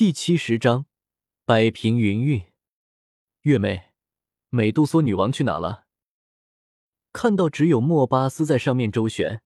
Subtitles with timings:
[0.00, 0.86] 第七十章，
[1.44, 2.42] 摆平云韵。
[3.42, 3.90] 月妹，
[4.48, 5.84] 美杜莎女王去哪了？
[7.12, 9.42] 看到只有莫巴斯在上面周旋，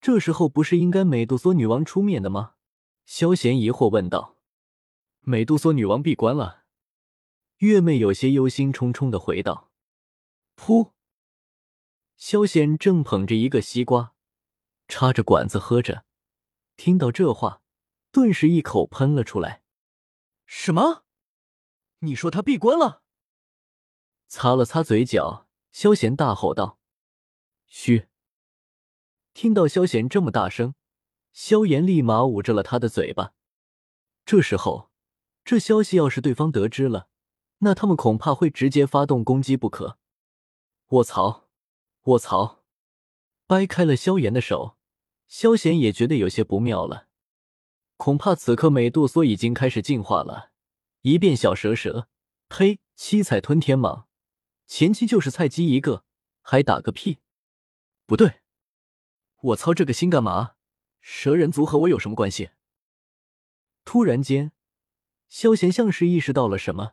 [0.00, 2.54] 这时候不是应该美杜莎女王出面的吗？
[3.04, 4.36] 萧贤疑惑问道。
[5.22, 6.66] 美杜莎女王闭关了。
[7.56, 9.72] 月妹有些忧心忡忡的回道。
[10.56, 10.92] 噗！
[12.16, 14.14] 萧贤正捧着一个西瓜，
[14.86, 16.04] 插着管子喝着，
[16.76, 17.60] 听到这话，
[18.12, 19.63] 顿时一口喷了出来。
[20.56, 21.04] 什么？
[21.98, 23.02] 你说他闭关了？
[24.28, 26.78] 擦了擦嘴角，萧贤大吼道
[27.66, 28.08] ：“嘘！”
[29.34, 30.76] 听到萧贤这么大声，
[31.32, 33.34] 萧炎立马捂着了他的嘴巴。
[34.24, 34.90] 这时候，
[35.44, 37.08] 这消息要是对方得知了，
[37.58, 39.98] 那他们恐怕会直接发动攻击不可。
[40.90, 41.48] 卧槽！
[42.04, 42.62] 卧槽！
[43.46, 44.78] 掰开了萧炎的手，
[45.26, 47.08] 萧贤也觉得有些不妙了。
[47.96, 50.50] 恐怕此刻美杜莎已经开始进化了，
[51.02, 52.08] 一变小蛇蛇，
[52.48, 52.80] 呸！
[52.96, 54.04] 七彩吞天蟒，
[54.68, 56.04] 前期就是菜鸡一个，
[56.42, 57.18] 还打个屁！
[58.06, 58.42] 不对，
[59.40, 60.54] 我操，这个心干嘛？
[61.00, 62.50] 蛇人族和我有什么关系？
[63.84, 64.52] 突然间，
[65.28, 66.92] 萧贤像是意识到了什么，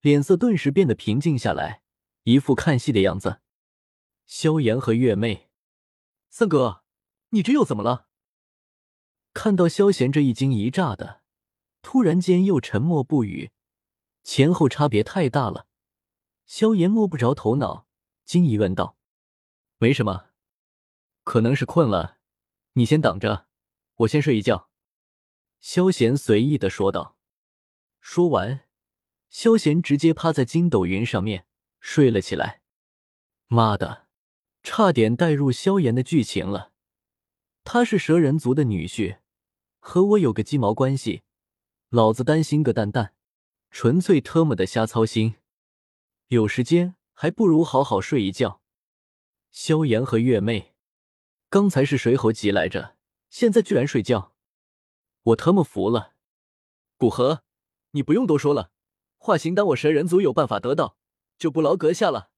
[0.00, 1.82] 脸色顿时变得平静下来，
[2.24, 3.40] 一副看戏的样子。
[4.26, 5.50] 萧炎和月妹，
[6.30, 6.82] 三哥，
[7.28, 8.08] 你这又怎么了？
[9.34, 11.22] 看到萧贤这一惊一乍的，
[11.80, 13.50] 突然间又沉默不语，
[14.22, 15.66] 前后差别太大了。
[16.44, 17.86] 萧炎摸不着头脑，
[18.24, 18.96] 惊疑问道
[19.78, 20.26] ：“没什么，
[21.24, 22.18] 可能是困了，
[22.74, 23.46] 你先等着，
[23.96, 24.68] 我先睡一觉。”
[25.60, 27.16] 萧贤随意的说道。
[28.00, 28.68] 说完，
[29.30, 31.46] 萧贤直接趴在筋斗云上面
[31.80, 32.62] 睡了起来。
[33.46, 34.08] 妈的，
[34.62, 36.72] 差点带入萧炎的剧情了，
[37.64, 39.20] 他是蛇人族的女婿。
[39.84, 41.22] 和我有个鸡毛关系？
[41.88, 43.14] 老子担心个蛋蛋！
[43.72, 45.34] 纯粹特么的瞎操心。
[46.28, 48.62] 有时间还不如好好睡一觉。
[49.50, 50.72] 萧炎和月妹，
[51.50, 52.96] 刚才是谁猴急来着？
[53.28, 54.32] 现在居然睡觉，
[55.24, 56.12] 我特么服了。
[56.96, 57.42] 古河，
[57.90, 58.70] 你不用多说了，
[59.18, 60.96] 化形丹我蛇人族有办法得到，
[61.36, 62.30] 就不劳阁下了。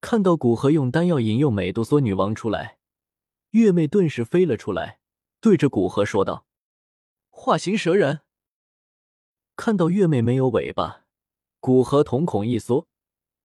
[0.00, 2.78] 看到古河用丹药引诱美杜莎女王出来，
[3.50, 5.00] 月妹顿时飞了出来。
[5.44, 6.46] 对着古河说道
[7.28, 8.22] ：“化形蛇人。”
[9.56, 11.04] 看到月妹没有尾巴，
[11.60, 12.88] 古河瞳孔一缩，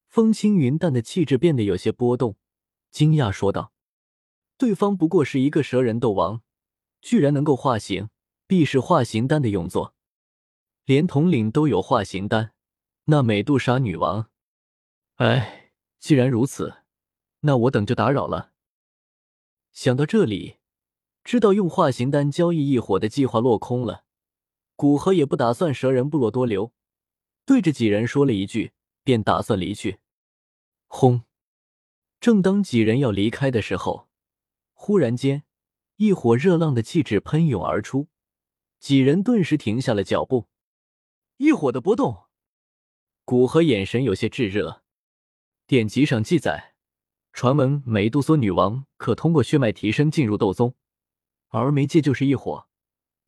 [0.07, 2.37] 风轻云淡的气质变得有些波动，
[2.89, 3.73] 惊讶说道
[4.57, 6.41] ：“对方不过是一个蛇人斗王，
[7.01, 8.09] 居然能够化形，
[8.47, 9.93] 必是化形丹的用作。
[10.85, 12.53] 连统领都有化形丹，
[13.07, 14.29] 那美杜莎女王……
[15.15, 16.75] 哎，既然如此，
[17.41, 18.53] 那我等就打扰了。”
[19.73, 20.58] 想到这里。
[21.29, 24.03] 知道用化形丹交易异火的计划落空了，
[24.75, 26.73] 古河也不打算蛇人部落多留，
[27.45, 28.71] 对着几人说了一句，
[29.03, 29.99] 便打算离去。
[30.87, 31.21] 轰！
[32.19, 34.09] 正当几人要离开的时候，
[34.73, 35.43] 忽然间，
[35.97, 38.07] 一火热浪的气质喷涌而出，
[38.79, 40.47] 几人顿时停下了脚步。
[41.37, 42.23] 异火的波动，
[43.23, 44.81] 古河眼神有些炙热。
[45.67, 46.73] 典籍上记载，
[47.31, 50.73] 传闻美杜莎女王可通过血脉提升进入斗宗。
[51.49, 52.67] 而媒介就是异火，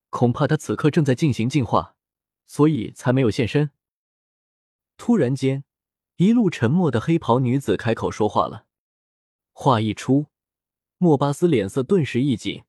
[0.10, 1.96] 恐怕他此刻正在进行进化，
[2.46, 3.72] 所以才没有现身。
[4.96, 5.64] 突然间，
[6.18, 8.68] 一路沉默的黑袍女子开口说话了。
[9.54, 10.28] 话一出，
[10.98, 12.64] 莫巴斯脸色顿时一紧，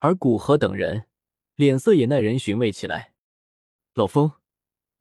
[0.00, 1.08] 而古河等人
[1.54, 3.14] 脸色也耐人寻味起来。
[3.94, 4.32] 老风，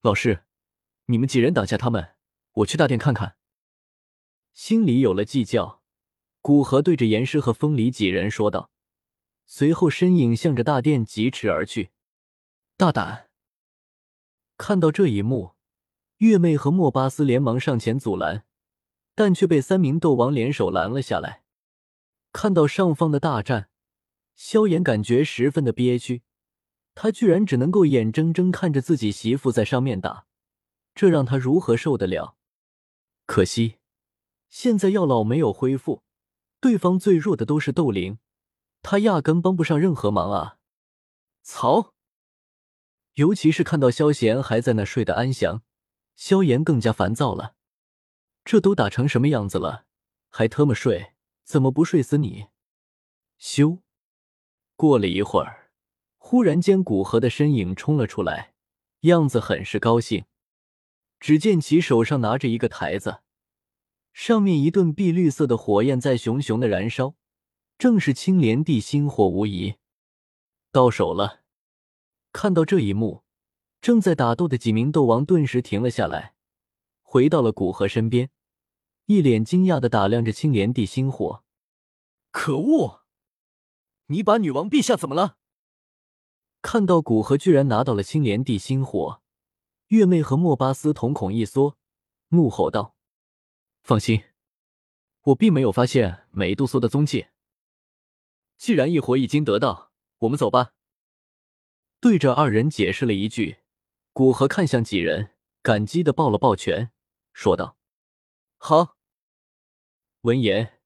[0.01, 0.45] 老师，
[1.07, 2.15] 你们几人挡下他们，
[2.53, 3.35] 我去大殿看看。
[4.53, 5.83] 心里有了计较，
[6.41, 8.71] 古河对着严师和风里几人说道。
[9.45, 11.91] 随后，身影向着大殿疾驰而去。
[12.77, 13.29] 大胆！
[14.57, 15.51] 看到这一幕，
[16.17, 18.45] 月妹和莫巴斯连忙上前阻拦，
[19.13, 21.43] 但却被三名斗王联手拦了下来。
[22.33, 23.69] 看到上方的大战，
[24.35, 26.23] 萧炎感觉十分的憋屈。
[26.93, 30.25] 他居然只能够眼睁睁看着自己媳妇在上面打，
[30.93, 32.37] 这让他如何受得了？
[33.25, 33.75] 可惜，
[34.49, 36.03] 现在药老没有恢复，
[36.59, 38.17] 对方最弱的都是斗灵。
[38.87, 40.59] 他压根帮不上任何忙啊！
[41.41, 41.91] 曹，
[43.15, 45.63] 尤其是看到萧贤还在那睡得安详，
[46.15, 47.55] 萧炎更加烦躁了。
[48.43, 49.85] 这都打成什么样子了，
[50.29, 51.13] 还特么睡？
[51.43, 52.45] 怎么不睡死你？
[53.39, 53.79] 咻！
[54.75, 55.71] 过了一会儿，
[56.17, 58.53] 忽然间古河的身影冲了出来，
[59.01, 60.25] 样子很是高兴。
[61.19, 63.21] 只见其手上拿着一个台子，
[64.13, 67.15] 上面一顿碧绿色的火焰在熊熊的燃烧。
[67.77, 69.75] 正是青莲地心火无疑，
[70.71, 71.41] 到手了。
[72.31, 73.23] 看到这一幕，
[73.81, 76.35] 正在打斗的几名斗王顿时停了下来，
[77.01, 78.29] 回到了古河身边，
[79.05, 81.43] 一脸惊讶的打量着青莲地心火。
[82.31, 83.01] 可恶！
[84.07, 85.37] 你把女王陛下怎么了？
[86.61, 89.21] 看到古河居然拿到了青莲地心火，
[89.87, 91.77] 月妹和莫巴斯瞳孔一缩，
[92.29, 92.95] 怒吼道
[93.83, 94.23] ：“放心，
[95.23, 97.27] 我并没有发现美杜莎的踪迹。
[98.57, 100.73] 既然一火已经得到，我们走吧。”
[101.99, 103.59] 对着二人解释了一句，
[104.13, 105.31] 古河看向几人，
[105.61, 106.91] 感激的抱了抱拳，
[107.33, 107.77] 说道
[108.57, 108.97] ：“好。”
[110.21, 110.79] 闻言，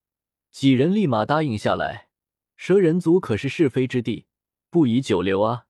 [0.51, 2.09] 几人立马答应下来。
[2.55, 4.27] 蛇人族可是是非之地，
[4.69, 5.67] 不宜久留啊！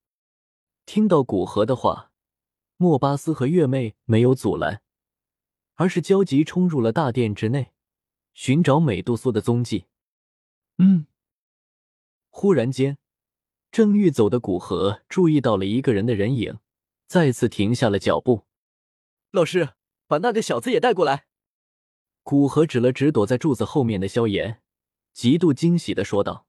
[0.87, 2.11] 听到古河的话，
[2.77, 4.81] 莫巴斯和月妹没有阻拦，
[5.75, 7.73] 而是焦急冲入了大殿之内，
[8.33, 9.85] 寻找美杜莎的踪迹。
[10.79, 11.05] 嗯，
[12.29, 12.97] 忽然间，
[13.71, 16.59] 正欲走的古河注意到了一个人的人影，
[17.07, 18.45] 再次停下了脚步。
[19.31, 19.69] 老师，
[20.07, 21.25] 把那个小子也带过来。
[22.23, 24.61] 古河指了指躲在柱子后面的萧炎，
[25.13, 26.45] 极度惊喜的说道。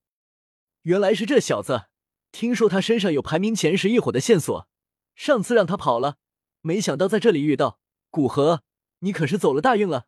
[0.82, 1.86] 原来是这小子，
[2.30, 4.68] 听说他身上有排名前十一伙的线索，
[5.14, 6.18] 上次让他跑了，
[6.60, 7.80] 没想到在这里遇到
[8.10, 8.62] 古河，
[9.00, 10.06] 你可是走了大运了。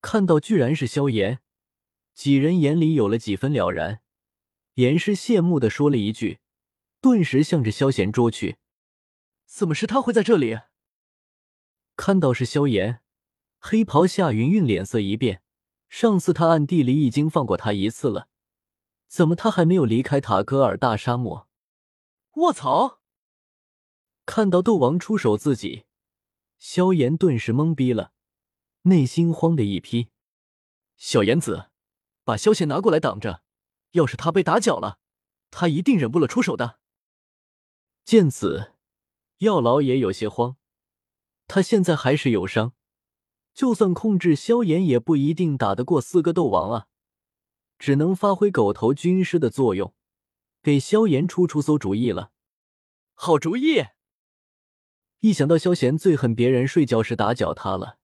[0.00, 1.40] 看到居然是萧炎，
[2.14, 4.02] 几人眼里有了几分了然。
[4.74, 6.40] 严师羡慕的说了一句，
[7.00, 8.56] 顿时向着萧炎捉去。
[9.46, 10.58] 怎么是他会在这里？
[11.96, 13.00] 看到是萧炎，
[13.58, 15.42] 黑袍夏云韵脸色一变，
[15.88, 18.28] 上次他暗地里已经放过他一次了。
[19.06, 21.48] 怎么他还没有离开塔戈尔大沙漠？
[22.32, 23.00] 卧槽！
[24.26, 25.84] 看到斗王出手自己，
[26.58, 28.10] 萧炎顿时懵逼了，
[28.82, 30.08] 内心慌的一批。
[30.96, 31.70] 小炎子，
[32.24, 33.44] 把萧贤拿过来挡着，
[33.94, 34.98] 要是他被打搅了，
[35.50, 36.78] 他一定忍不了出手的。
[38.04, 38.72] 见此，
[39.38, 40.56] 药老也有些慌，
[41.46, 42.72] 他现在还是有伤，
[43.54, 46.86] 就算控制萧炎，也不一定打得过四个斗王啊。
[47.78, 49.94] 只能发挥狗头军师的作用，
[50.62, 52.32] 给萧炎出出馊主意了。
[53.14, 53.84] 好主意！
[55.20, 57.98] 一想到萧炎最恨别人睡觉时打搅他了，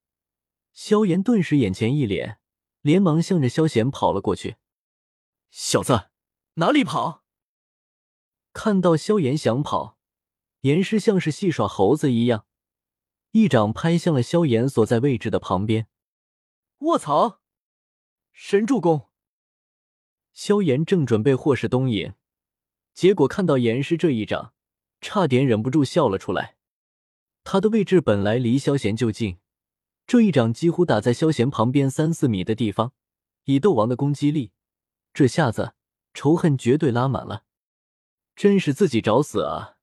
[0.73, 2.39] 萧炎顿时眼前一脸，
[2.81, 4.57] 连忙向着萧炎跑了过去。
[5.51, 6.11] 小子，
[6.55, 7.25] 哪里跑？
[8.53, 9.99] 看到萧炎想跑，
[10.61, 12.47] 严师像是戏耍猴子一样，
[13.33, 15.89] 一掌拍向了萧炎所在位置的旁边。
[16.79, 17.41] 卧槽！
[18.33, 19.09] 神助攻！
[20.33, 22.15] 萧炎正准备祸事东引，
[22.95, 24.55] 结果看到严师这一掌，
[25.01, 26.57] 差点忍不住笑了出来。
[27.43, 29.39] 他的位置本来离萧炎就近，
[30.07, 32.93] 这一掌几乎打在萧炎旁边三四米的地方。
[33.45, 34.53] 以斗王的攻击力，
[35.13, 35.75] 这下子
[36.15, 37.45] 仇恨绝对拉满了。
[38.37, 39.77] 真是自己找死啊！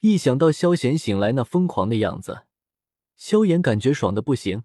[0.00, 2.44] 一想到萧炎醒来那疯狂的样子，
[3.16, 4.64] 萧炎感觉爽的不行。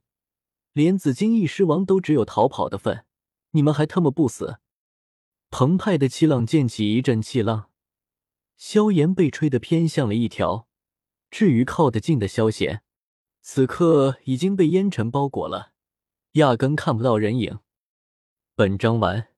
[0.74, 3.06] 连紫金翼狮王都只有逃跑的份，
[3.52, 4.60] 你们还他妈不死！
[5.50, 7.72] 澎湃的气浪溅起一阵气浪，
[8.56, 10.68] 萧炎被吹得偏向了一条。
[11.32, 12.84] 至于靠得近的萧炎，
[13.42, 15.72] 此刻已经被烟尘包裹了，
[16.34, 17.60] 压根看不到人影。
[18.54, 19.29] 本章完。